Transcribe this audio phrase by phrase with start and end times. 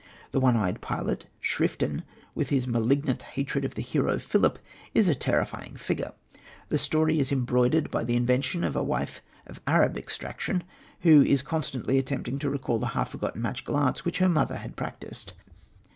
[0.31, 2.01] The one eyed pilot, Schriften,
[2.33, 4.57] with his malignant hatred of the hero, Philip,
[4.95, 6.13] is a terrifying figure.
[6.69, 10.63] The story is embroidered by the invention of a wife of Arab extraction,
[11.01, 14.75] who is constantly attempting to recall the half forgotten magical arts which her mother had
[14.75, 15.33] practised.